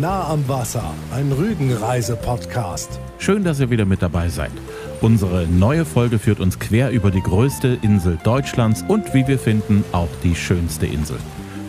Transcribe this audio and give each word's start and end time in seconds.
Nah 0.00 0.30
am 0.30 0.48
Wasser, 0.48 0.94
ein 1.12 1.30
Rügenreise-Podcast. 1.30 2.98
Schön, 3.18 3.44
dass 3.44 3.60
ihr 3.60 3.68
wieder 3.68 3.84
mit 3.84 4.00
dabei 4.00 4.30
seid. 4.30 4.50
Unsere 5.02 5.46
neue 5.46 5.84
Folge 5.84 6.18
führt 6.18 6.40
uns 6.40 6.58
quer 6.58 6.90
über 6.90 7.10
die 7.10 7.20
größte 7.20 7.76
Insel 7.82 8.18
Deutschlands 8.24 8.82
und 8.88 9.12
wie 9.12 9.26
wir 9.26 9.38
finden 9.38 9.84
auch 9.92 10.08
die 10.22 10.34
schönste 10.34 10.86
Insel. 10.86 11.18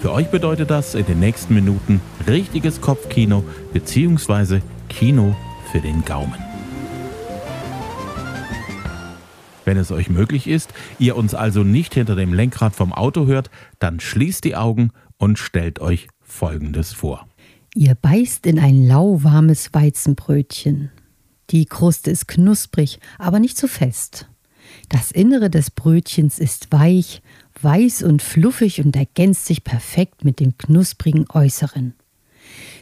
Für 0.02 0.14
euch 0.14 0.32
bedeutet 0.32 0.70
das 0.70 0.96
in 0.96 1.06
den 1.08 1.20
nächsten 1.20 1.54
Minuten 1.56 2.00
richtiges 2.26 2.80
Kopfkino 2.80 3.44
bzw. 3.74 4.62
Kino 4.88 5.36
für 5.74 5.82
den 5.82 6.06
Gaumen. 6.06 6.40
Wenn 9.66 9.76
es 9.76 9.92
euch 9.92 10.10
möglich 10.10 10.48
ist, 10.48 10.74
ihr 11.00 11.18
uns 11.18 11.36
also 11.36 11.66
nicht 11.66 11.96
hinter 11.96 12.16
dem 12.16 12.34
Lenkrad 12.34 12.78
vom 12.78 12.94
Auto 12.94 13.26
hört, 13.26 13.52
dann 13.80 14.00
schließt 14.00 14.46
die 14.46 14.56
Augen 14.56 14.92
und 15.18 15.38
stellt 15.38 15.82
euch 15.82 16.08
Folgendes 16.22 16.94
vor. 16.94 17.28
Ihr 17.74 17.96
beißt 17.96 18.46
in 18.48 18.60
ein 18.60 18.86
lauwarmes 18.86 19.74
Weizenbrötchen. 19.74 20.92
Die 21.52 21.66
Kruste 21.66 22.12
ist 22.12 22.28
knusprig, 22.28 23.00
aber 23.18 23.40
nicht 23.40 23.58
zu 23.58 23.68
fest. 23.68 24.28
Das 24.90 25.12
Innere 25.12 25.50
des 25.50 25.72
Brötchens 25.72 26.38
ist 26.38 26.74
weich, 26.74 27.22
weiß 27.62 28.04
und 28.04 28.22
fluffig 28.22 28.84
und 28.84 28.96
ergänzt 28.98 29.46
sich 29.46 29.64
perfekt 29.64 30.26
mit 30.26 30.42
dem 30.42 30.58
knusprigen 30.58 31.26
Äußeren. 31.30 31.94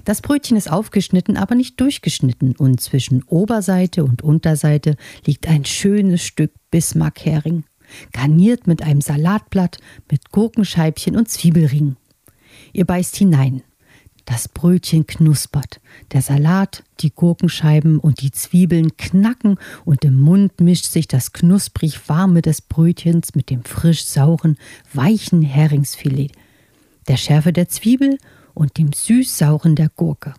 Das 0.06 0.22
Brötchen 0.22 0.58
ist 0.58 0.72
aufgeschnitten, 0.72 1.38
aber 1.38 1.54
nicht 1.54 1.80
durchgeschnitten 1.80 2.56
und 2.56 2.82
zwischen 2.82 3.22
Oberseite 3.24 4.04
und 4.04 4.24
Unterseite 4.24 4.96
liegt 5.24 5.48
ein 5.48 5.66
schönes 5.66 6.24
Stück 6.24 6.52
Bismarckhering, 6.72 7.64
garniert 8.12 8.66
mit 8.66 8.82
einem 8.82 9.02
Salatblatt, 9.02 9.78
mit 10.10 10.32
Gurkenscheibchen 10.32 11.16
und 11.16 11.30
Zwiebelringen. 11.30 11.98
Ihr 12.74 12.86
beißt 12.86 13.16
hinein. 13.16 13.62
Das 14.30 14.48
Brötchen 14.48 15.08
knuspert, 15.08 15.82
der 16.12 16.22
Salat, 16.22 16.84
die 17.00 17.09
Gurkenscheiben 17.09 17.98
und 17.98 18.22
die 18.22 18.30
Zwiebeln 18.30 18.95
knacken 18.95 19.58
und 19.86 20.06
im 20.06 20.20
Mund 20.20 20.62
mischt 20.62 20.86
sich 20.86 21.08
das 21.08 21.34
knusprig 21.34 22.08
warme 22.08 22.44
des 22.44 22.62
Brötchens 22.62 23.34
mit 23.34 23.50
dem 23.50 23.64
frisch 23.64 24.06
sauren, 24.06 24.59
weichen 24.94 25.42
Heringsfilet, 25.42 26.31
der 27.08 27.18
Schärfe 27.18 27.52
der 27.52 27.70
Zwiebel 27.70 28.20
und 28.53 28.78
dem 28.78 28.94
süß-sauren 28.94 29.76
der 29.76 29.90
Gurke. 29.90 30.36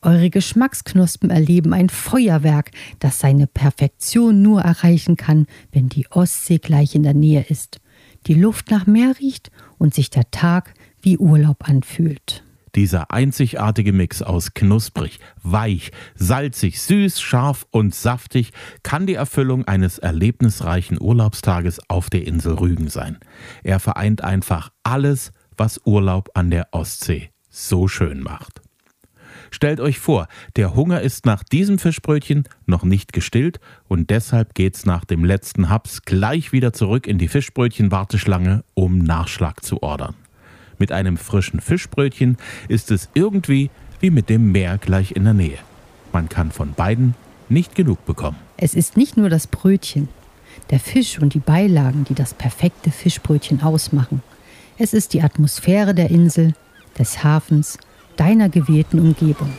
Eure 0.00 0.30
Geschmacksknospen 0.30 1.28
erleben 1.28 1.74
ein 1.74 1.90
Feuerwerk, 1.90 2.70
das 2.98 3.18
seine 3.18 3.46
Perfektion 3.46 4.40
nur 4.40 4.62
erreichen 4.62 5.18
kann, 5.18 5.46
wenn 5.70 5.90
die 5.90 6.10
Ostsee 6.10 6.56
gleich 6.56 6.94
in 6.94 7.02
der 7.02 7.14
Nähe 7.14 7.44
ist, 7.46 7.82
die 8.26 8.34
Luft 8.34 8.70
nach 8.70 8.86
Meer 8.86 9.16
riecht 9.20 9.50
und 9.76 9.92
sich 9.92 10.08
der 10.08 10.30
Tag 10.30 10.72
wie 11.02 11.18
Urlaub 11.18 11.68
anfühlt. 11.68 12.43
Dieser 12.74 13.12
einzigartige 13.12 13.92
Mix 13.92 14.20
aus 14.22 14.54
knusprig, 14.54 15.20
weich, 15.42 15.92
salzig, 16.16 16.80
süß, 16.80 17.20
scharf 17.20 17.66
und 17.70 17.94
saftig 17.94 18.50
kann 18.82 19.06
die 19.06 19.14
Erfüllung 19.14 19.64
eines 19.66 19.98
erlebnisreichen 19.98 21.00
Urlaubstages 21.00 21.80
auf 21.88 22.10
der 22.10 22.26
Insel 22.26 22.54
Rügen 22.54 22.88
sein. 22.88 23.18
Er 23.62 23.78
vereint 23.78 24.24
einfach 24.24 24.70
alles, 24.82 25.32
was 25.56 25.80
Urlaub 25.84 26.30
an 26.34 26.50
der 26.50 26.68
Ostsee 26.72 27.30
so 27.48 27.86
schön 27.86 28.20
macht. 28.20 28.60
Stellt 29.52 29.78
euch 29.78 30.00
vor, 30.00 30.26
der 30.56 30.74
Hunger 30.74 31.00
ist 31.00 31.26
nach 31.26 31.44
diesem 31.44 31.78
Fischbrötchen 31.78 32.48
noch 32.66 32.82
nicht 32.82 33.12
gestillt 33.12 33.60
und 33.86 34.10
deshalb 34.10 34.54
geht's 34.54 34.84
nach 34.84 35.04
dem 35.04 35.24
letzten 35.24 35.68
Haps 35.68 36.02
gleich 36.02 36.50
wieder 36.50 36.72
zurück 36.72 37.06
in 37.06 37.18
die 37.18 37.28
Fischbrötchen-Warteschlange, 37.28 38.64
um 38.74 38.98
Nachschlag 38.98 39.62
zu 39.62 39.80
ordern. 39.80 40.16
Mit 40.84 40.92
einem 40.92 41.16
frischen 41.16 41.60
Fischbrötchen 41.60 42.36
ist 42.68 42.90
es 42.90 43.08
irgendwie 43.14 43.70
wie 44.00 44.10
mit 44.10 44.28
dem 44.28 44.52
Meer 44.52 44.76
gleich 44.76 45.12
in 45.12 45.24
der 45.24 45.32
Nähe. 45.32 45.56
Man 46.12 46.28
kann 46.28 46.52
von 46.52 46.74
beiden 46.74 47.14
nicht 47.48 47.74
genug 47.74 48.04
bekommen. 48.04 48.36
Es 48.58 48.74
ist 48.74 48.98
nicht 48.98 49.16
nur 49.16 49.30
das 49.30 49.46
Brötchen, 49.46 50.10
der 50.68 50.78
Fisch 50.78 51.18
und 51.18 51.32
die 51.32 51.38
Beilagen, 51.38 52.04
die 52.04 52.12
das 52.12 52.34
perfekte 52.34 52.90
Fischbrötchen 52.90 53.62
ausmachen. 53.62 54.22
Es 54.76 54.92
ist 54.92 55.14
die 55.14 55.22
Atmosphäre 55.22 55.94
der 55.94 56.10
Insel, 56.10 56.52
des 56.98 57.24
Hafens, 57.24 57.78
deiner 58.16 58.50
gewählten 58.50 59.00
Umgebung. 59.00 59.54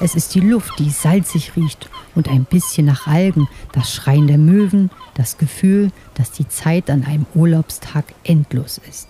Es 0.00 0.14
ist 0.14 0.34
die 0.34 0.40
Luft, 0.40 0.78
die 0.78 0.90
salzig 0.90 1.56
riecht 1.56 1.88
und 2.14 2.28
ein 2.28 2.44
bisschen 2.44 2.84
nach 2.84 3.06
Algen, 3.06 3.48
das 3.72 3.94
Schreien 3.94 4.26
der 4.26 4.36
Möwen, 4.36 4.90
das 5.14 5.38
Gefühl, 5.38 5.92
dass 6.12 6.30
die 6.30 6.46
Zeit 6.46 6.90
an 6.90 7.06
einem 7.06 7.24
Urlaubstag 7.34 8.04
endlos 8.22 8.78
ist. 8.86 9.08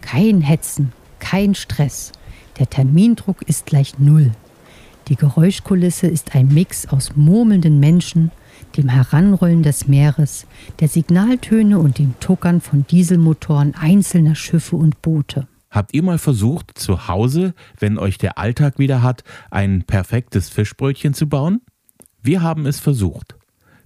Kein 0.00 0.40
Hetzen, 0.40 0.92
kein 1.18 1.54
Stress. 1.54 2.12
Der 2.58 2.68
Termindruck 2.70 3.42
ist 3.42 3.66
gleich 3.66 3.98
Null. 3.98 4.32
Die 5.08 5.16
Geräuschkulisse 5.16 6.06
ist 6.06 6.34
ein 6.34 6.48
Mix 6.48 6.86
aus 6.86 7.14
murmelnden 7.14 7.78
Menschen, 7.78 8.32
dem 8.76 8.88
Heranrollen 8.88 9.62
des 9.62 9.86
Meeres, 9.86 10.46
der 10.80 10.88
Signaltöne 10.88 11.78
und 11.78 11.98
dem 11.98 12.18
Tuckern 12.20 12.60
von 12.60 12.86
Dieselmotoren 12.86 13.74
einzelner 13.74 14.34
Schiffe 14.34 14.76
und 14.76 15.00
Boote. 15.02 15.46
Habt 15.70 15.94
ihr 15.94 16.02
mal 16.02 16.18
versucht, 16.18 16.78
zu 16.78 17.08
Hause, 17.08 17.54
wenn 17.78 17.98
euch 17.98 18.18
der 18.18 18.38
Alltag 18.38 18.78
wieder 18.78 19.02
hat, 19.02 19.24
ein 19.50 19.82
perfektes 19.82 20.48
Fischbrötchen 20.48 21.14
zu 21.14 21.28
bauen? 21.28 21.60
Wir 22.22 22.42
haben 22.42 22.66
es 22.66 22.80
versucht. 22.80 23.36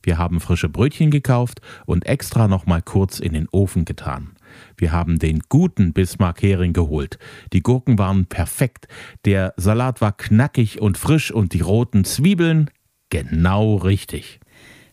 Wir 0.02 0.16
haben 0.16 0.40
frische 0.40 0.68
Brötchen 0.68 1.10
gekauft 1.10 1.60
und 1.86 2.06
extra 2.06 2.48
noch 2.48 2.64
mal 2.64 2.80
kurz 2.80 3.18
in 3.18 3.32
den 3.32 3.48
Ofen 3.50 3.84
getan. 3.84 4.30
Wir 4.76 4.92
haben 4.92 5.18
den 5.18 5.40
guten 5.48 5.92
Bismarck-Hering 5.92 6.72
geholt. 6.72 7.18
Die 7.52 7.62
Gurken 7.62 7.98
waren 7.98 8.26
perfekt, 8.26 8.88
der 9.24 9.54
Salat 9.56 10.00
war 10.00 10.16
knackig 10.16 10.80
und 10.80 10.98
frisch 10.98 11.30
und 11.30 11.52
die 11.52 11.60
roten 11.60 12.04
Zwiebeln 12.04 12.70
genau 13.10 13.76
richtig. 13.76 14.40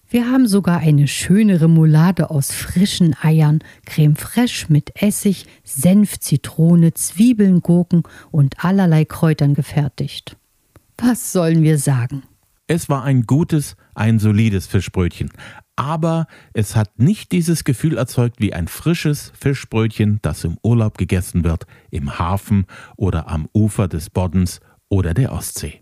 Wir 0.10 0.32
haben 0.32 0.48
sogar 0.48 0.80
eine 0.80 1.08
schöne 1.10 1.60
Remoulade 1.60 2.30
aus 2.30 2.54
frischen 2.54 3.14
Eiern, 3.22 3.60
Creme 3.86 4.16
fraiche 4.16 4.68
mit 4.70 5.02
Essig, 5.02 5.46
Senf, 5.66 6.20
Zitrone, 6.20 6.94
Zwiebeln, 6.94 7.60
Gurken 7.60 8.04
und 8.32 8.64
allerlei 8.64 9.04
Kräutern 9.04 9.54
gefertigt. 9.54 10.38
Was 10.98 11.34
sollen 11.34 11.62
wir 11.62 11.78
sagen? 11.78 12.24
Es 12.68 12.88
war 12.88 13.04
ein 13.04 13.24
gutes, 13.24 13.76
ein 13.96 14.18
solides 14.18 14.66
Fischbrötchen, 14.68 15.30
aber 15.78 16.28
es 16.54 16.76
hat 16.76 17.00
nicht 17.00 17.32
dieses 17.32 17.64
Gefühl 17.64 17.98
erzeugt 17.98 18.42
wie 18.42 18.52
ein 18.52 18.68
frisches 18.68 19.32
Fischbrötchen, 19.40 20.20
das 20.24 20.44
im 20.44 20.58
Urlaub 20.64 20.98
gegessen 20.98 21.44
wird, 21.44 21.66
im 21.92 22.20
Hafen 22.20 22.66
oder 22.98 23.30
am 23.30 23.48
Ufer 23.54 23.88
des 23.88 24.10
Boddens 24.10 24.60
oder 24.90 25.14
der 25.14 25.32
Ostsee. 25.32 25.82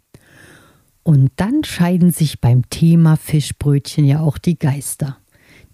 Und 1.01 1.31
dann 1.37 1.63
scheiden 1.63 2.11
sich 2.11 2.41
beim 2.41 2.69
Thema 2.69 3.15
Fischbrötchen 3.15 4.05
ja 4.05 4.19
auch 4.19 4.37
die 4.37 4.59
Geister. 4.59 5.17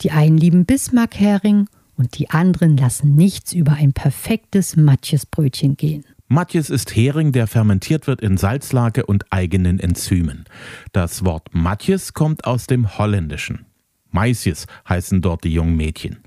Die 0.02 0.12
einen 0.12 0.38
lieben 0.38 0.66
Bismarckhering 0.66 1.68
und 1.96 2.20
die 2.20 2.30
anderen 2.30 2.78
lassen 2.78 3.16
nichts 3.16 3.54
über 3.54 3.74
ein 3.74 3.94
perfektes 3.94 4.76
Matjesbrötchen 4.76 5.78
gehen. 5.78 6.06
Matjes 6.28 6.70
ist 6.70 6.96
Hering, 6.96 7.32
der 7.32 7.48
fermentiert 7.48 8.08
wird 8.08 8.22
in 8.22 8.38
Salzlake 8.38 9.06
und 9.06 9.26
eigenen 9.32 9.80
Enzymen. 9.80 10.46
Das 10.94 11.26
Wort 11.26 11.50
Matjes 11.54 12.14
kommt 12.14 12.46
aus 12.46 12.68
dem 12.68 12.98
Holländischen. 12.98 13.66
Maisjes 14.12 14.68
heißen 14.88 15.22
dort 15.22 15.44
die 15.44 15.54
jungen 15.54 15.76
Mädchen. 15.76 16.20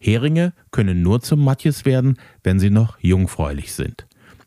Heringe 0.00 0.52
können 0.70 1.02
nur 1.02 1.20
zum 1.20 1.42
Matjes 1.42 1.84
werden, 1.84 2.18
wenn 2.42 2.60
sie 2.60 2.70
noch 2.70 2.98
jungfräulich 3.00 3.72
sind. 3.72 4.06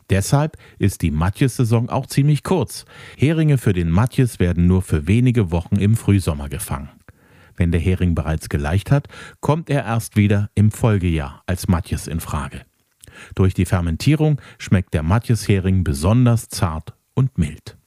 Deshalb 0.09 0.57
ist 0.77 1.01
die 1.01 1.11
Matjes-Saison 1.11 1.89
auch 1.89 2.05
ziemlich 2.05 2.43
kurz. 2.43 2.85
Heringe 3.17 3.57
für 3.57 3.73
den 3.73 3.89
Matjes 3.89 4.39
werden 4.39 4.67
nur 4.67 4.81
für 4.81 5.07
wenige 5.07 5.51
Wochen 5.51 5.77
im 5.77 5.95
Frühsommer 5.95 6.49
gefangen. 6.49 6.89
Wenn 7.55 7.71
der 7.71 7.79
Hering 7.79 8.15
bereits 8.15 8.49
geleicht 8.49 8.91
hat, 8.91 9.07
kommt 9.39 9.69
er 9.69 9.85
erst 9.85 10.17
wieder 10.17 10.49
im 10.55 10.71
Folgejahr 10.71 11.43
als 11.45 11.67
Matjes 11.67 12.07
in 12.07 12.19
Frage. 12.19 12.61
Durch 13.35 13.53
die 13.53 13.65
Fermentierung 13.65 14.41
schmeckt 14.57 14.93
der 14.93 15.03
Matjes-Hering 15.03 15.83
besonders 15.83 16.49
zart 16.49 16.93
und 17.13 17.37
mild. 17.37 17.77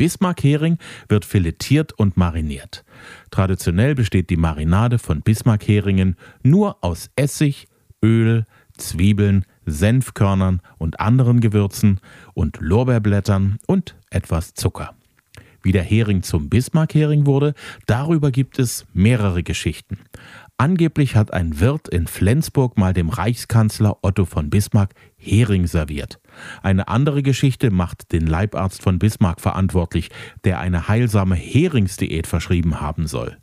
Bismarck-Hering 0.00 0.78
wird 1.10 1.26
filetiert 1.26 1.92
und 1.92 2.16
mariniert. 2.16 2.86
Traditionell 3.30 3.94
besteht 3.94 4.30
die 4.30 4.38
Marinade 4.38 4.98
von 4.98 5.20
Bismarck-Heringen 5.20 6.16
nur 6.42 6.82
aus 6.82 7.10
Essig, 7.16 7.68
Öl, 8.02 8.46
Zwiebeln, 8.78 9.44
Senfkörnern 9.66 10.62
und 10.78 11.00
anderen 11.00 11.40
Gewürzen 11.40 12.00
und 12.32 12.56
Lorbeerblättern 12.62 13.58
und 13.66 13.94
etwas 14.08 14.54
Zucker. 14.54 14.94
Wie 15.62 15.72
der 15.72 15.82
Hering 15.82 16.22
zum 16.22 16.48
Bismarck-Hering 16.48 17.26
wurde, 17.26 17.52
darüber 17.84 18.30
gibt 18.30 18.58
es 18.58 18.86
mehrere 18.94 19.42
Geschichten. 19.42 19.98
Angeblich 20.56 21.14
hat 21.14 21.34
ein 21.34 21.60
Wirt 21.60 21.88
in 21.88 22.06
Flensburg 22.06 22.78
mal 22.78 22.94
dem 22.94 23.10
Reichskanzler 23.10 23.98
Otto 24.00 24.24
von 24.24 24.48
Bismarck 24.48 24.94
Hering 25.18 25.66
serviert. 25.66 26.19
Eine 26.62 26.88
andere 26.88 27.22
Geschichte 27.22 27.70
macht 27.70 28.12
den 28.12 28.26
Leibarzt 28.26 28.82
von 28.82 28.98
Bismarck 28.98 29.40
verantwortlich, 29.40 30.10
der 30.44 30.60
eine 30.60 30.88
heilsame 30.88 31.34
Heringsdiät 31.34 32.26
verschrieben 32.26 32.80
haben 32.80 33.06
soll. 33.06 33.36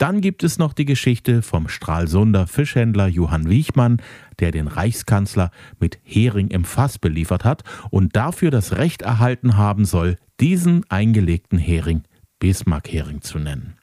Dann 0.00 0.22
gibt 0.22 0.44
es 0.44 0.58
noch 0.58 0.72
die 0.72 0.86
Geschichte 0.86 1.42
vom 1.42 1.68
Stralsunder 1.68 2.46
Fischhändler 2.46 3.06
Johann 3.06 3.50
Wiechmann, 3.50 4.00
der 4.38 4.50
den 4.50 4.66
Reichskanzler 4.66 5.50
mit 5.78 5.98
Hering 6.04 6.48
im 6.48 6.64
Fass 6.64 6.98
beliefert 6.98 7.44
hat 7.44 7.64
und 7.90 8.16
dafür 8.16 8.50
das 8.50 8.78
Recht 8.78 9.02
erhalten 9.02 9.58
haben 9.58 9.84
soll, 9.84 10.16
diesen 10.40 10.90
eingelegten 10.90 11.58
Hering 11.58 12.04
Bismarck-Hering 12.38 13.20
zu 13.20 13.38
nennen. 13.38 13.76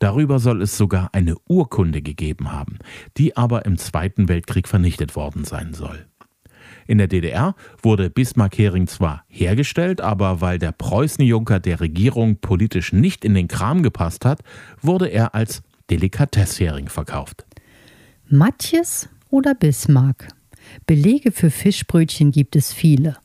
Darüber 0.00 0.40
soll 0.40 0.62
es 0.62 0.76
sogar 0.76 1.10
eine 1.12 1.36
Urkunde 1.48 2.02
gegeben 2.02 2.50
haben, 2.50 2.78
die 3.16 3.36
aber 3.36 3.64
im 3.64 3.78
Zweiten 3.78 4.28
Weltkrieg 4.28 4.66
vernichtet 4.66 5.14
worden 5.14 5.44
sein 5.44 5.72
soll. 5.72 6.09
In 6.86 6.98
der 6.98 7.06
DDR 7.06 7.54
wurde 7.82 8.10
Bismarck-Hering 8.10 8.86
zwar 8.86 9.24
hergestellt, 9.28 10.00
aber 10.00 10.40
weil 10.40 10.58
der 10.58 10.72
Preußenjunker 10.72 11.60
der 11.60 11.80
Regierung 11.80 12.36
politisch 12.36 12.92
nicht 12.92 13.24
in 13.24 13.34
den 13.34 13.48
Kram 13.48 13.82
gepasst 13.82 14.24
hat, 14.24 14.40
wurde 14.80 15.08
er 15.08 15.34
als 15.34 15.62
Delikatesshering 15.90 16.88
verkauft. 16.88 17.44
Matjes 18.28 19.08
oder 19.30 19.54
Bismarck? 19.54 20.28
Belege 20.86 21.32
für 21.32 21.50
Fischbrötchen 21.50 22.30
gibt 22.30 22.56
es 22.56 22.72
viele. 22.72 23.16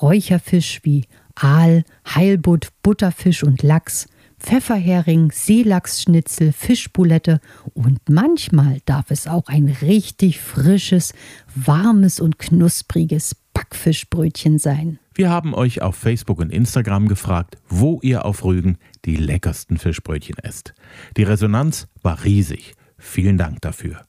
Räucherfisch 0.00 0.80
wie 0.82 1.04
Aal, 1.34 1.84
Heilbutt, 2.06 2.68
Butterfisch 2.82 3.42
und 3.42 3.62
Lachs, 3.62 4.06
Pfefferhering, 4.44 5.32
Seelachsschnitzel, 5.32 6.52
Fischbulette 6.52 7.40
und 7.72 7.98
manchmal 8.10 8.80
darf 8.84 9.10
es 9.10 9.26
auch 9.26 9.46
ein 9.46 9.74
richtig 9.80 10.38
frisches, 10.38 11.14
warmes 11.54 12.20
und 12.20 12.38
knuspriges 12.38 13.36
Backfischbrötchen 13.54 14.58
sein. 14.58 14.98
Wir 15.14 15.30
haben 15.30 15.54
euch 15.54 15.80
auf 15.80 15.96
Facebook 15.96 16.40
und 16.40 16.50
Instagram 16.50 17.08
gefragt, 17.08 17.56
wo 17.70 18.00
ihr 18.02 18.26
auf 18.26 18.44
Rügen 18.44 18.76
die 19.06 19.16
leckersten 19.16 19.78
Fischbrötchen 19.78 20.36
esst. 20.42 20.74
Die 21.16 21.22
Resonanz 21.22 21.88
war 22.02 22.22
riesig. 22.24 22.74
Vielen 22.98 23.38
Dank 23.38 23.62
dafür. 23.62 24.02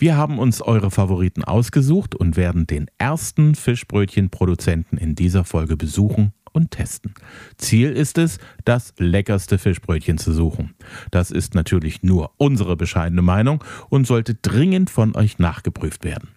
Wir 0.00 0.16
haben 0.16 0.38
uns 0.38 0.60
eure 0.60 0.90
Favoriten 0.90 1.42
ausgesucht 1.44 2.14
und 2.14 2.36
werden 2.36 2.66
den 2.66 2.90
ersten 2.98 3.54
Fischbrötchenproduzenten 3.54 4.98
in 4.98 5.14
dieser 5.14 5.44
Folge 5.44 5.78
besuchen 5.78 6.34
und 6.58 6.72
testen. 6.72 7.14
Ziel 7.56 7.92
ist 7.92 8.18
es, 8.18 8.38
das 8.64 8.92
leckerste 8.98 9.58
Fischbrötchen 9.58 10.18
zu 10.18 10.32
suchen. 10.32 10.74
Das 11.10 11.30
ist 11.30 11.54
natürlich 11.54 12.02
nur 12.02 12.32
unsere 12.36 12.76
bescheidene 12.76 13.22
Meinung 13.22 13.64
und 13.88 14.06
sollte 14.06 14.34
dringend 14.34 14.90
von 14.90 15.16
euch 15.16 15.38
nachgeprüft 15.38 16.04
werden. 16.04 16.30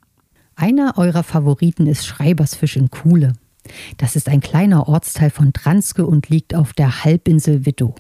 Einer 0.55 0.97
eurer 0.97 1.23
Favoriten 1.23 1.87
ist 1.87 2.05
Schreibersfisch 2.05 2.77
in 2.77 2.91
Kuhle. 2.91 3.33
Das 3.97 4.15
ist 4.15 4.29
ein 4.29 4.41
kleiner 4.41 4.87
Ortsteil 4.87 5.31
von 5.31 5.53
Dranske 5.53 6.05
und 6.05 6.29
liegt 6.29 6.55
auf 6.55 6.73
der 6.73 7.03
Halbinsel 7.03 7.65
Wittow. 7.65 7.95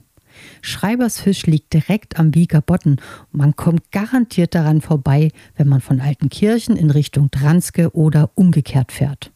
Schreibersfisch 0.61 1.45
liegt 1.45 1.73
direkt 1.73 2.19
am 2.19 2.35
Wieger 2.35 2.61
Botten. 2.61 2.97
Man 3.31 3.55
kommt 3.55 3.91
garantiert 3.91 4.55
daran 4.55 4.81
vorbei, 4.81 5.29
wenn 5.55 5.67
man 5.67 5.81
von 5.81 6.01
Altenkirchen 6.01 6.77
in 6.77 6.91
Richtung 6.91 7.31
Dranske 7.31 7.95
oder 7.95 8.31
umgekehrt 8.35 8.91
fährt. 8.91 9.31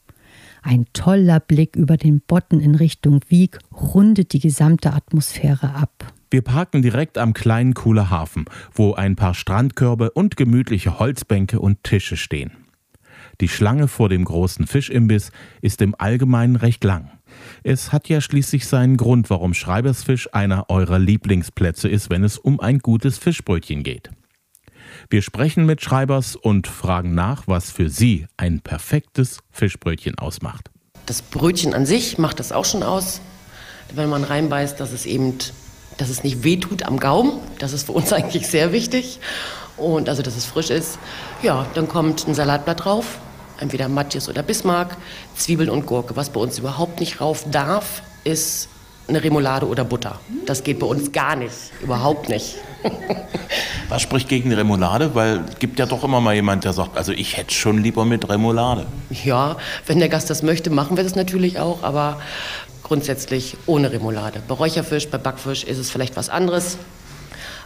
Ein 0.68 0.88
toller 0.94 1.40
Blick 1.40 1.76
über 1.76 1.96
den 1.96 2.22
Botten 2.22 2.60
in 2.60 2.74
Richtung 2.74 3.22
Wieg 3.28 3.60
rundet 3.72 4.34
die 4.34 4.40
gesamte 4.40 4.94
Atmosphäre 4.94 5.76
ab. 5.76 6.12
Wir 6.32 6.42
parken 6.42 6.82
direkt 6.82 7.20
am 7.20 7.36
kleinen 7.36 7.76
Cooler 7.76 8.10
Hafen, 8.10 8.46
wo 8.74 8.96
ein 8.96 9.16
paar 9.16 9.36
Strandkörbe 9.36 10.10
und 10.10 10.38
gemütliche 10.38 10.98
Holzbänke 10.98 11.60
und 11.60 11.84
Tische 11.84 12.18
stehen. 12.18 12.50
Die 13.42 13.48
Schlange 13.48 13.88
vor 13.88 14.10
dem 14.10 14.26
großen 14.26 14.66
Fischimbiss 14.66 15.32
ist 15.62 15.84
im 15.84 15.94
Allgemeinen 16.00 16.56
recht 16.56 16.84
lang. 16.84 17.12
Es 17.62 17.94
hat 17.94 18.10
ja 18.10 18.20
schließlich 18.20 18.66
seinen 18.66 18.98
Grund, 18.98 19.30
warum 19.30 19.54
Schreibersfisch 19.54 20.34
einer 20.34 20.72
eurer 20.72 20.98
Lieblingsplätze 20.98 21.90
ist, 21.90 22.10
wenn 22.10 22.24
es 22.24 22.40
um 22.40 22.60
ein 22.60 22.80
gutes 22.80 23.20
Fischbrötchen 23.20 23.84
geht. 23.84 24.10
Wir 25.10 25.22
sprechen 25.22 25.66
mit 25.66 25.82
Schreibers 25.82 26.36
und 26.36 26.68
fragen 26.68 27.14
nach, 27.14 27.44
was 27.48 27.72
für 27.72 27.90
sie 27.90 28.28
ein 28.38 28.60
perfektes 28.60 29.40
Fischbrötchen 29.52 30.18
ausmacht. 30.18 30.70
Das 31.06 31.22
Brötchen 31.22 31.74
an 31.74 31.86
sich 31.86 32.18
macht 32.18 32.40
das 32.40 32.52
auch 32.52 32.66
schon 32.66 32.84
aus. 32.84 33.22
Wenn 33.94 34.10
man 34.10 34.24
reinbeißt, 34.24 34.80
dass 34.80 34.92
es 34.92 35.06
eben, 35.06 35.38
dass 35.98 36.10
es 36.10 36.24
nicht 36.24 36.44
wehtut 36.44 36.84
am 36.84 37.00
Gaumen. 37.00 37.40
Das 37.60 37.74
ist 37.74 37.86
für 37.86 37.92
uns 37.92 38.12
eigentlich 38.14 38.48
sehr 38.48 38.72
wichtig. 38.72 39.20
Und 39.78 40.10
also, 40.10 40.22
dass 40.22 40.36
es 40.36 40.46
frisch 40.46 40.70
ist. 40.70 40.98
Ja, 41.44 41.66
dann 41.74 41.88
kommt 41.88 42.28
ein 42.28 42.34
Salatblatt 42.34 42.86
drauf. 42.86 43.20
Entweder 43.60 43.88
Matjes 43.88 44.28
oder 44.28 44.44
Bismarck, 44.44 44.98
Zwiebeln 45.36 45.70
und 45.70 45.86
Gurke. 45.86 46.16
Was 46.16 46.30
bei 46.30 46.42
uns 46.42 46.60
überhaupt 46.60 47.00
nicht 47.00 47.22
rauf 47.22 47.46
darf, 47.52 48.02
ist 48.24 48.68
eine 49.08 49.24
Remoulade 49.24 49.68
oder 49.68 49.84
Butter. 49.84 50.20
Das 50.46 50.64
geht 50.64 50.80
bei 50.80 50.88
uns 50.88 51.12
gar 51.12 51.36
nicht. 51.36 51.54
Überhaupt 51.82 52.30
nicht. 52.30 52.56
Was 53.90 54.02
spricht 54.02 54.30
gegen 54.30 54.52
Remoulade? 54.54 55.14
Weil 55.14 55.44
es 55.50 55.60
gibt 55.60 55.80
ja 55.80 55.86
doch 55.86 56.04
immer 56.04 56.22
mal 56.22 56.34
jemand, 56.34 56.64
der 56.64 56.74
sagt, 56.74 56.98
also 56.98 57.12
ich 57.12 57.38
hätte 57.38 57.54
schon 57.54 57.84
lieber 57.84 58.06
mit 58.06 58.28
Remoulade. 58.28 58.88
Ja, 59.24 59.58
wenn 59.86 60.00
der 60.00 60.10
Gast 60.10 60.30
das 60.30 60.44
möchte, 60.44 60.70
machen 60.70 60.98
wir 60.98 61.04
das 61.04 61.16
natürlich 61.16 61.60
auch, 61.60 61.84
aber 61.84 62.20
grundsätzlich 62.84 63.58
ohne 63.66 63.92
Remoulade. 63.92 64.42
Bei 64.48 64.56
Räucherfisch, 64.56 65.10
bei 65.10 65.18
Backfisch 65.18 65.64
ist 65.64 65.78
es 65.78 65.92
vielleicht 65.92 66.16
was 66.16 66.30
anderes, 66.30 66.78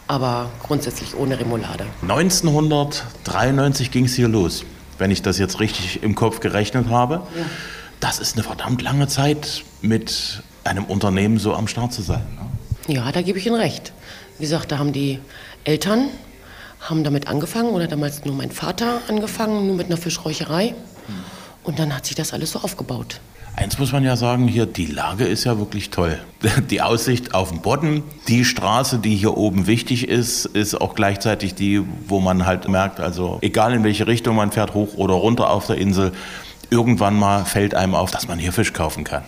aber 0.08 0.50
grundsätzlich 0.64 1.16
ohne 1.16 1.40
Remoulade. 1.40 1.86
1993 2.02 3.92
ging 3.92 4.06
es 4.06 4.16
hier 4.16 4.28
los, 4.28 4.64
wenn 4.98 5.12
ich 5.12 5.22
das 5.22 5.38
jetzt 5.38 5.60
richtig 5.60 6.04
im 6.04 6.16
Kopf 6.16 6.40
gerechnet 6.40 6.90
habe. 6.90 7.16
Ja. 7.16 7.46
Das 8.00 8.20
ist 8.20 8.36
eine 8.36 8.44
verdammt 8.44 8.82
lange 8.82 9.08
Zeit 9.08 9.64
mit 9.82 10.42
einem 10.64 10.86
Unternehmen 10.86 11.38
so 11.38 11.54
am 11.54 11.68
Start 11.68 11.94
zu 11.94 12.02
sein. 12.02 12.24
Ne? 12.88 12.96
Ja, 12.96 13.12
da 13.12 13.22
gebe 13.22 13.40
ich 13.40 13.46
Ihnen 13.46 13.56
recht. 13.56 13.94
Wie 14.38 14.44
gesagt, 14.44 14.72
da 14.72 14.78
haben 14.78 14.94
die 14.94 15.20
Eltern 15.64 16.10
haben 16.82 17.04
damit 17.04 17.28
angefangen 17.28 17.72
oder 17.72 17.88
damals 17.88 18.26
nur 18.26 18.36
mein 18.36 18.52
Vater 18.52 19.02
angefangen, 19.08 19.68
nur 19.68 19.76
mit 19.76 19.88
einer 19.88 19.98
Fischräucherei. 19.98 20.74
Und 21.64 21.80
dann 21.80 21.96
hat 21.96 22.06
sich 22.06 22.16
das 22.16 22.34
alles 22.34 22.52
so 22.52 22.60
aufgebaut. 22.60 23.20
Eins 23.56 23.78
muss 23.78 23.92
man 23.92 24.04
ja 24.06 24.16
sagen, 24.16 24.48
hier 24.48 24.66
die 24.66 24.86
Lage 24.86 25.26
ist 25.26 25.44
ja 25.44 25.60
wirklich 25.60 25.90
toll. 25.90 26.18
Die 26.70 26.82
Aussicht 26.82 27.34
auf 27.34 27.50
den 27.50 27.62
Bodden, 27.62 28.04
die 28.28 28.46
Straße, 28.46 29.00
die 29.00 29.16
hier 29.16 29.36
oben 29.36 29.68
wichtig 29.68 30.08
ist, 30.08 30.46
ist 30.46 30.80
auch 30.80 30.96
gleichzeitig 30.96 31.56
die, 31.56 31.84
wo 32.08 32.22
man 32.22 32.46
halt 32.46 32.70
merkt, 32.70 33.02
also 33.02 33.40
egal 33.42 33.74
in 33.74 33.84
welche 33.84 34.08
Richtung 34.08 34.38
man 34.38 34.54
fährt, 34.54 34.74
hoch 34.74 34.94
oder 34.94 35.16
runter 35.16 35.50
auf 35.50 35.68
der 35.68 35.78
Insel, 35.78 36.14
irgendwann 36.70 37.20
mal 37.20 37.44
fällt 37.44 37.76
einem 37.76 37.96
auf, 37.96 38.12
dass 38.12 38.30
man 38.30 38.40
hier 38.40 38.54
Fisch 38.54 38.72
kaufen 38.72 39.04
kann. 39.04 39.24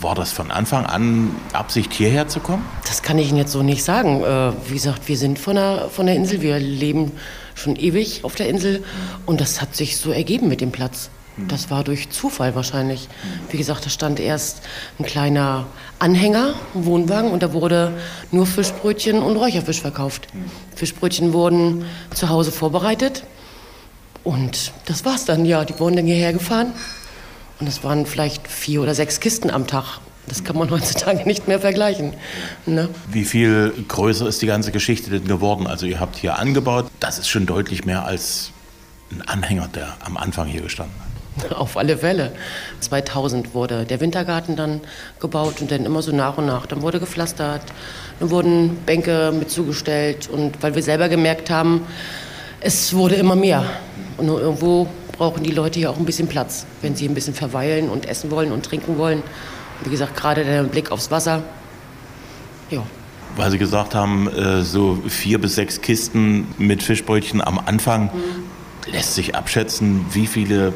War 0.00 0.14
das 0.14 0.30
von 0.30 0.50
Anfang 0.50 0.84
an 0.84 1.34
Absicht, 1.54 1.94
hierher 1.94 2.28
zu 2.28 2.40
kommen? 2.40 2.64
Das 2.86 3.02
kann 3.02 3.18
ich 3.18 3.28
Ihnen 3.30 3.38
jetzt 3.38 3.52
so 3.52 3.62
nicht 3.62 3.82
sagen. 3.82 4.22
Äh, 4.22 4.52
wie 4.68 4.74
gesagt, 4.74 5.08
wir 5.08 5.16
sind 5.16 5.38
von 5.38 5.56
der, 5.56 5.88
von 5.90 6.06
der 6.06 6.16
Insel, 6.16 6.42
wir 6.42 6.58
leben 6.58 7.12
schon 7.54 7.76
ewig 7.76 8.22
auf 8.22 8.34
der 8.34 8.48
Insel 8.48 8.84
und 9.24 9.40
das 9.40 9.62
hat 9.62 9.74
sich 9.74 9.96
so 9.96 10.10
ergeben 10.10 10.48
mit 10.48 10.60
dem 10.60 10.70
Platz. 10.70 11.08
Das 11.48 11.70
war 11.70 11.84
durch 11.84 12.08
Zufall 12.10 12.54
wahrscheinlich. 12.54 13.08
Wie 13.50 13.58
gesagt, 13.58 13.84
da 13.84 13.90
stand 13.90 14.20
erst 14.20 14.62
ein 14.98 15.04
kleiner 15.04 15.66
Anhänger, 15.98 16.54
ein 16.74 16.86
Wohnwagen, 16.86 17.30
und 17.30 17.42
da 17.42 17.52
wurde 17.52 17.92
nur 18.30 18.46
Fischbrötchen 18.46 19.18
und 19.18 19.36
Räucherfisch 19.36 19.82
verkauft. 19.82 20.28
Fischbrötchen 20.74 21.34
wurden 21.34 21.84
zu 22.14 22.30
Hause 22.30 22.52
vorbereitet 22.52 23.24
und 24.24 24.72
das 24.86 25.04
war's 25.04 25.26
dann, 25.26 25.44
ja. 25.44 25.64
Die 25.64 25.78
wurden 25.78 25.96
dann 25.96 26.06
hierher 26.06 26.32
gefahren 26.32 26.72
und 27.60 27.68
es 27.68 27.82
waren 27.84 28.06
vielleicht 28.06 28.48
vier 28.48 28.82
oder 28.82 28.94
sechs 28.94 29.20
Kisten 29.20 29.50
am 29.50 29.66
Tag. 29.66 30.00
Das 30.26 30.44
kann 30.44 30.56
man 30.56 30.70
heutzutage 30.72 31.26
nicht 31.26 31.48
mehr 31.48 31.60
vergleichen. 31.60 32.14
Ne? 32.66 32.88
Wie 33.10 33.24
viel 33.24 33.72
größer 33.88 34.26
ist 34.26 34.42
die 34.42 34.46
ganze 34.46 34.72
Geschichte 34.72 35.10
denn 35.10 35.26
geworden? 35.26 35.66
Also 35.66 35.86
ihr 35.86 36.00
habt 36.00 36.16
hier 36.16 36.38
angebaut, 36.38 36.86
das 37.00 37.18
ist 37.18 37.28
schon 37.28 37.46
deutlich 37.46 37.84
mehr 37.84 38.04
als 38.04 38.50
ein 39.10 39.22
Anhänger, 39.22 39.68
der 39.68 39.96
am 40.04 40.16
Anfang 40.16 40.48
hier 40.48 40.62
gestanden 40.62 40.94
hat. 40.98 41.06
Auf 41.56 41.76
alle 41.76 41.98
Fälle. 41.98 42.32
2000 42.80 43.54
wurde 43.54 43.84
der 43.84 44.00
Wintergarten 44.00 44.56
dann 44.56 44.80
gebaut 45.20 45.60
und 45.60 45.70
dann 45.70 45.84
immer 45.84 46.02
so 46.02 46.12
nach 46.12 46.38
und 46.38 46.46
nach. 46.46 46.66
Dann 46.66 46.82
wurde 46.82 46.98
gepflastert, 46.98 47.62
dann 48.20 48.30
wurden 48.30 48.78
Bänke 48.86 49.32
mit 49.38 49.50
zugestellt 49.50 50.28
und 50.28 50.62
weil 50.62 50.74
wir 50.74 50.82
selber 50.82 51.08
gemerkt 51.08 51.50
haben, 51.50 51.82
es 52.60 52.94
wurde 52.94 53.16
immer 53.16 53.36
mehr. 53.36 53.64
Und 54.16 54.28
irgendwo 54.28 54.88
brauchen 55.16 55.42
die 55.42 55.50
Leute 55.50 55.78
hier 55.78 55.90
auch 55.90 55.96
ein 55.96 56.04
bisschen 56.04 56.28
Platz, 56.28 56.66
wenn 56.82 56.94
sie 56.94 57.08
ein 57.08 57.14
bisschen 57.14 57.34
verweilen 57.34 57.88
und 57.88 58.06
essen 58.06 58.30
wollen 58.30 58.52
und 58.52 58.64
trinken 58.64 58.98
wollen. 58.98 59.22
Wie 59.84 59.90
gesagt, 59.90 60.16
gerade 60.16 60.44
der 60.44 60.62
Blick 60.64 60.90
aufs 60.90 61.10
Wasser. 61.10 61.42
Ja. 62.70 62.82
Weil 63.36 63.50
Sie 63.50 63.58
gesagt 63.58 63.94
haben, 63.94 64.28
äh, 64.28 64.62
so 64.62 64.98
vier 65.08 65.38
bis 65.38 65.56
sechs 65.56 65.82
Kisten 65.82 66.46
mit 66.56 66.82
Fischbrötchen 66.82 67.42
am 67.42 67.58
Anfang. 67.58 68.04
Mhm. 68.04 68.92
Lässt 68.92 69.14
sich 69.14 69.34
abschätzen, 69.34 70.06
wie 70.12 70.26
viele 70.26 70.72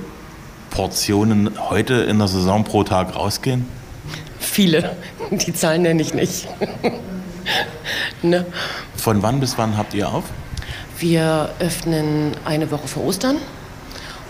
Portionen 0.71 1.51
heute 1.71 1.95
in 1.95 2.19
der 2.19 2.29
Saison 2.29 2.65
pro 2.65 2.85
Tag 2.85 3.17
rausgehen? 3.17 3.67
Viele. 4.39 4.97
Die 5.31 5.55
Zahlen 5.55 5.83
nenne 5.83 6.03
ich 6.03 6.13
nicht. 6.13 6.49
ne? 8.23 8.45
Von 8.97 9.23
wann 9.23 9.41
bis 9.41 9.57
wann 9.57 9.77
habt 9.77 9.95
ihr 9.95 10.09
auf? 10.09 10.25
Wir 10.99 11.51
öffnen 11.61 12.33
eine 12.45 12.71
Woche 12.71 12.89
vor 12.89 13.05
Ostern 13.05 13.37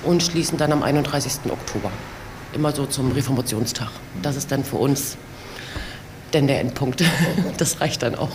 und 0.05 0.23
schließen 0.23 0.59
dann 0.59 0.73
am 0.73 0.83
31. 0.83 1.51
Oktober. 1.51 1.91
Immer 2.53 2.73
so 2.73 2.87
zum 2.87 3.13
Reformationstag. 3.13 3.89
Das 4.23 4.37
ist 4.37 4.51
dann 4.51 4.65
für 4.65 4.77
uns 4.77 5.17
denn 6.33 6.47
der 6.47 6.61
Endpunkt. 6.61 7.05
Das 7.59 7.81
reicht 7.81 8.03
dann 8.03 8.15
auch. 8.15 8.31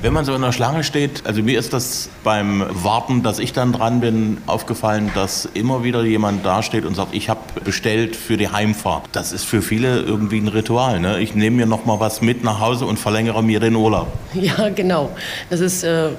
Wenn 0.00 0.14
man 0.14 0.24
so 0.24 0.34
in 0.34 0.40
der 0.40 0.52
Schlange 0.52 0.82
steht, 0.82 1.26
also 1.26 1.42
mir 1.42 1.58
ist 1.58 1.74
das 1.74 2.08
beim 2.24 2.64
Warten, 2.70 3.22
dass 3.22 3.38
ich 3.38 3.52
dann 3.52 3.72
dran 3.72 4.00
bin, 4.00 4.38
aufgefallen, 4.46 5.10
dass 5.14 5.44
immer 5.44 5.84
wieder 5.84 6.02
jemand 6.02 6.46
dasteht 6.46 6.86
und 6.86 6.94
sagt, 6.94 7.14
ich 7.14 7.28
habe 7.28 7.40
bestellt 7.62 8.16
für 8.16 8.38
die 8.38 8.48
Heimfahrt. 8.48 9.10
Das 9.12 9.32
ist 9.32 9.44
für 9.44 9.60
viele 9.60 10.00
irgendwie 10.00 10.38
ein 10.38 10.48
Ritual. 10.48 11.00
Ne? 11.00 11.20
Ich 11.20 11.34
nehme 11.34 11.56
mir 11.56 11.66
noch 11.66 11.84
mal 11.84 12.00
was 12.00 12.22
mit 12.22 12.42
nach 12.42 12.60
Hause 12.60 12.86
und 12.86 12.98
verlängere 12.98 13.42
mir 13.42 13.60
den 13.60 13.76
Urlaub. 13.76 14.08
Ja, 14.32 14.70
genau. 14.70 15.10
Das 15.50 15.60
ist 15.60 15.82
äh, 15.82 16.10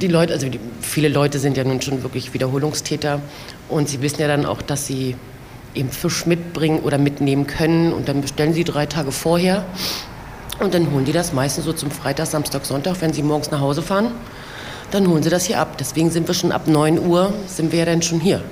die 0.00 0.08
Leute, 0.08 0.32
also 0.32 0.48
die, 0.48 0.60
viele 0.80 1.08
Leute 1.08 1.38
sind 1.38 1.56
ja 1.56 1.64
nun 1.64 1.80
schon 1.80 2.02
wirklich 2.02 2.34
Wiederholungstäter 2.34 3.20
und 3.68 3.88
sie 3.88 4.00
wissen 4.02 4.20
ja 4.20 4.28
dann 4.28 4.46
auch, 4.46 4.62
dass 4.62 4.86
sie 4.86 5.16
eben 5.74 5.90
Fisch 5.90 6.26
mitbringen 6.26 6.80
oder 6.80 6.98
mitnehmen 6.98 7.46
können 7.46 7.92
und 7.92 8.08
dann 8.08 8.20
bestellen 8.20 8.54
sie 8.54 8.64
drei 8.64 8.86
Tage 8.86 9.12
vorher 9.12 9.64
und 10.60 10.74
dann 10.74 10.90
holen 10.92 11.04
die 11.04 11.12
das 11.12 11.32
meistens 11.32 11.64
so 11.64 11.72
zum 11.72 11.90
Freitag, 11.90 12.26
Samstag, 12.26 12.64
Sonntag, 12.64 13.00
wenn 13.00 13.12
sie 13.12 13.22
morgens 13.22 13.50
nach 13.50 13.60
Hause 13.60 13.82
fahren, 13.82 14.12
dann 14.90 15.08
holen 15.08 15.22
sie 15.22 15.30
das 15.30 15.44
hier 15.44 15.58
ab. 15.58 15.76
Deswegen 15.78 16.10
sind 16.10 16.28
wir 16.28 16.34
schon 16.34 16.52
ab 16.52 16.68
9 16.68 17.04
Uhr, 17.04 17.32
sind 17.48 17.72
wir 17.72 17.80
ja 17.80 17.84
dann 17.84 18.02
schon 18.02 18.20
hier. 18.20 18.42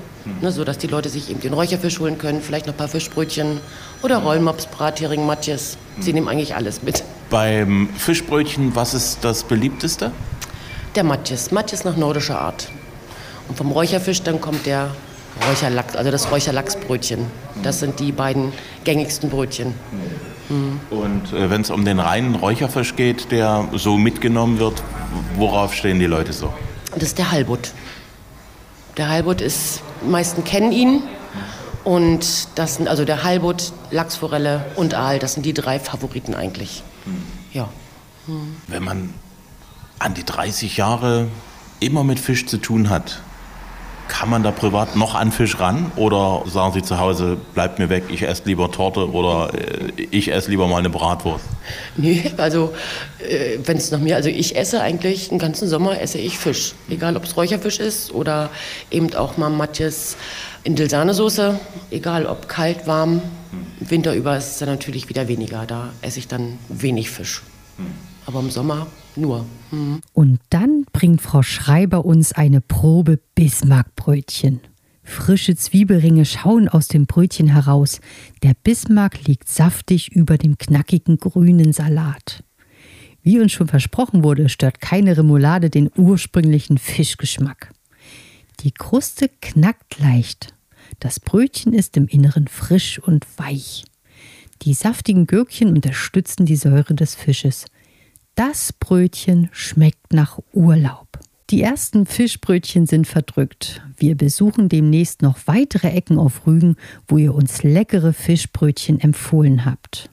Ne, 0.41 0.53
so 0.53 0.63
dass 0.63 0.79
die 0.79 0.87
Leute 0.87 1.09
sich 1.09 1.31
eben 1.31 1.41
den 1.41 1.53
Räucherfisch 1.53 1.99
holen 1.99 2.17
können, 2.17 2.43
vielleicht 2.43 2.67
noch 2.67 2.75
ein 2.75 2.77
paar 2.77 2.87
Fischbrötchen 2.87 3.59
oder 4.03 4.19
Rollmops, 4.19 4.67
Brathering, 4.67 5.27
Matjes. 5.27 5.77
Sie 5.99 6.13
nehmen 6.13 6.29
eigentlich 6.29 6.55
alles 6.55 6.83
mit. 6.83 7.03
Beim 7.29 7.89
Fischbrötchen, 7.97 8.77
was 8.77 8.95
ist 8.95 9.19
das 9.23 9.43
beliebteste? 9.43 10.13
Der 10.95 11.05
Matjes. 11.05 11.51
Matjes 11.51 11.85
nach 11.85 11.97
nordischer 11.97 12.39
Art. 12.39 12.69
Und 13.49 13.57
vom 13.57 13.73
Räucherfisch 13.73 14.23
dann 14.23 14.41
kommt 14.41 14.67
der 14.67 14.91
Räucherlachs, 15.49 15.97
also 15.97 16.11
das 16.11 16.31
Räucherlachsbrötchen. 16.31 17.27
Das 17.63 17.81
sind 17.81 17.99
die 17.99 18.13
beiden 18.13 18.53
gängigsten 18.85 19.31
Brötchen. 19.31 19.75
Mhm. 20.49 20.81
Und 20.91 21.33
äh, 21.33 21.49
wenn 21.49 21.63
es 21.63 21.71
um 21.71 21.85
den 21.85 21.99
reinen 21.99 22.35
Räucherfisch 22.35 22.95
geht, 22.95 23.31
der 23.31 23.69
so 23.75 23.97
mitgenommen 23.97 24.59
wird, 24.59 24.83
worauf 25.37 25.75
stehen 25.75 25.99
die 25.99 26.07
Leute 26.07 26.33
so? 26.33 26.53
Das 26.93 27.05
ist 27.05 27.19
der 27.19 27.33
Halbut. 27.33 27.73
Der 28.99 29.09
Halbut 29.09 29.41
ist, 29.41 29.81
die 30.05 30.11
meisten 30.11 30.45
kennen 30.45 30.73
ihn. 30.73 31.03
Und 31.85 32.49
das 32.55 32.77
sind 32.77 32.89
also 32.89 33.05
der 33.05 33.25
Halbut, 33.25 33.73
Lachsforelle 33.91 34.67
und 34.77 34.95
Aal, 34.95 35.19
das 35.19 35.35
sind 35.35 35.45
die 35.47 35.55
drei 35.55 35.81
Favoriten 35.81 36.35
eigentlich. 36.35 36.83
Ja. 37.53 37.69
Wenn 38.69 38.85
man 38.85 39.15
an 40.03 40.15
die 40.15 40.25
30 40.25 40.77
Jahre 40.77 41.29
immer 41.81 42.05
mit 42.05 42.19
Fisch 42.19 42.47
zu 42.47 42.59
tun 42.59 42.91
hat, 42.91 43.23
kann 44.09 44.29
man 44.29 44.43
da 44.43 44.51
privat 44.51 44.95
noch 44.95 45.15
an 45.15 45.33
Fisch 45.33 45.59
ran? 45.59 45.91
Oder 45.97 46.43
sagen 46.47 46.75
Sie 46.75 46.83
zu 46.83 46.99
Hause, 46.99 47.39
bleibt 47.55 47.79
mir 47.79 47.89
weg, 47.89 48.05
ich 48.09 48.23
esse 48.23 48.43
lieber 48.45 48.71
Torte 48.71 49.11
oder 49.11 49.53
äh, 49.55 50.03
ich 50.11 50.31
esse 50.31 50.51
lieber 50.51 50.67
mal 50.67 50.79
eine 50.79 50.91
Bratwurst? 50.91 51.45
Nee, 51.97 52.31
also 52.37 52.75
äh, 53.21 53.59
wenn 53.65 53.79
es 53.79 53.91
nach 53.91 54.01
mir, 54.01 54.17
also 54.17 54.29
ich 54.29 54.57
esse 54.57 54.83
eigentlich 54.83 55.31
den 55.31 55.39
ganzen 55.39 55.67
Sommer 55.67 56.01
esse 56.01 56.19
ich 56.19 56.39
Fisch. 56.39 56.75
Egal 56.91 57.17
ob 57.17 57.25
es 57.25 57.37
Räucherfisch 57.37 57.79
ist 57.79 58.13
oder 58.13 58.51
eben 58.91 59.15
auch 59.15 59.39
mal 59.39 59.49
Matjes 59.49 60.17
in 60.63 60.77
Dilsahnesoße. 60.77 61.59
Egal 61.91 62.27
ob 62.27 62.49
kalt, 62.49 62.87
warm, 62.87 63.23
Winter 63.81 64.15
über 64.15 64.37
ist 64.37 64.51
es 64.51 64.59
dann 64.59 64.69
natürlich 64.69 65.09
wieder 65.09 65.29
weniger. 65.29 65.65
Da 65.67 65.91
esse 66.03 66.19
ich 66.19 66.29
dann 66.29 66.59
wenig 66.69 67.11
Fisch. 67.11 67.43
Aber 68.27 68.41
im 68.41 68.51
Sommer 68.51 68.87
nur. 69.17 69.45
Mhm. 69.71 70.01
Und 70.13 70.41
dann 70.51 70.85
bringt 70.93 71.21
Frau 71.21 71.43
Schreiber 71.43 72.05
uns 72.05 72.33
eine 72.33 72.61
Probe 72.61 73.19
Bismarckbrötchen. 73.35 74.61
Frische 75.03 75.57
Zwiebelringe 75.57 76.25
schauen 76.25 76.69
aus 76.69 76.89
dem 76.89 77.07
Brötchen 77.07 77.49
heraus. 77.49 78.01
Der 78.43 78.55
Bismarck 78.55 79.27
liegt 79.27 79.49
saftig 79.49 80.13
über 80.13 80.39
dem 80.39 80.59
knackigen 80.59 81.19
grünen 81.19 81.73
Salat. 81.73 82.45
Wie 83.23 83.41
uns 83.41 83.53
schon 83.53 83.69
versprochen 83.69 84.25
wurde, 84.25 84.49
stört 84.49 84.81
keine 84.81 85.17
Remoulade 85.17 85.71
den 85.71 85.91
ursprünglichen 85.97 86.79
Fischgeschmack. 86.79 87.73
Die 88.61 88.73
Kruste 88.73 89.29
knackt 89.41 89.99
leicht. 89.99 90.55
Das 91.01 91.21
Brötchen 91.21 91.73
ist 91.73 91.97
im 91.97 92.07
Inneren 92.07 92.49
frisch 92.49 92.99
und 92.99 93.27
weich. 93.37 93.85
Die 94.63 94.75
saftigen 94.75 95.27
Gürkchen 95.27 95.69
unterstützen 95.69 96.47
die 96.47 96.57
Säure 96.57 96.95
des 96.95 97.15
Fisches. 97.15 97.67
Das 98.35 98.73
Brötchen 98.73 99.51
schmeckt 99.53 100.15
nach 100.15 100.39
Urlaub. 100.55 101.07
Die 101.51 101.61
ersten 101.61 102.07
Fischbrötchen 102.07 102.87
sind 102.87 103.07
verdrückt. 103.07 103.83
Wir 103.99 104.17
besuchen 104.17 104.71
demnächst 104.71 105.21
noch 105.21 105.37
weitere 105.45 105.89
Ecken 105.89 106.19
auf 106.19 106.47
Rügen, 106.47 106.77
wo 107.07 107.19
ihr 107.19 107.35
uns 107.35 107.63
leckere 107.63 108.15
Fischbrötchen 108.15 108.99
empfohlen 109.01 109.67
habt. 109.67 110.09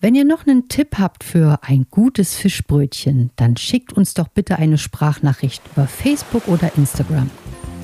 Wenn 0.00 0.14
ihr 0.14 0.24
noch 0.24 0.46
einen 0.46 0.68
Tipp 0.68 0.98
habt 1.00 1.24
für 1.24 1.58
ein 1.62 1.86
gutes 1.90 2.36
Fischbrötchen, 2.36 3.30
dann 3.34 3.56
schickt 3.56 3.92
uns 3.92 4.14
doch 4.14 4.28
bitte 4.28 4.56
eine 4.56 4.78
Sprachnachricht 4.78 5.60
über 5.74 5.88
Facebook 5.88 6.46
oder 6.46 6.70
Instagram. 6.76 7.28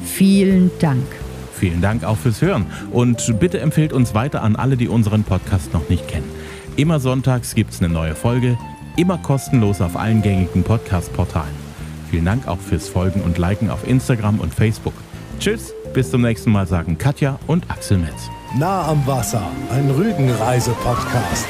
Vielen 0.04 0.70
Dank. 0.78 1.04
Vielen 1.52 1.80
Dank 1.80 2.04
auch 2.04 2.16
fürs 2.16 2.40
Hören 2.40 2.66
und 2.92 3.40
bitte 3.40 3.58
empfehlt 3.58 3.92
uns 3.92 4.14
weiter 4.14 4.42
an 4.42 4.54
alle, 4.54 4.76
die 4.76 4.86
unseren 4.86 5.24
Podcast 5.24 5.72
noch 5.72 5.88
nicht 5.88 6.06
kennen. 6.06 6.28
Immer 6.76 7.00
sonntags 7.00 7.56
gibt 7.56 7.72
es 7.72 7.80
eine 7.80 7.92
neue 7.92 8.14
Folge, 8.14 8.56
immer 8.96 9.18
kostenlos 9.18 9.80
auf 9.80 9.96
allen 9.96 10.22
gängigen 10.22 10.62
Podcast-Portalen. 10.62 11.54
Vielen 12.10 12.24
Dank 12.24 12.46
auch 12.46 12.58
fürs 12.58 12.88
Folgen 12.88 13.22
und 13.22 13.38
Liken 13.38 13.70
auf 13.70 13.86
Instagram 13.86 14.40
und 14.40 14.54
Facebook. 14.54 14.94
Tschüss, 15.40 15.72
bis 15.92 16.10
zum 16.10 16.22
nächsten 16.22 16.50
Mal 16.52 16.66
sagen 16.66 16.96
Katja 16.96 17.38
und 17.46 17.70
Axel 17.70 17.98
Metz. 17.98 18.30
Nah 18.56 18.86
am 18.88 19.06
Wasser, 19.06 19.42
ein 19.70 19.90
Rügenreise-Podcast. 19.90 21.46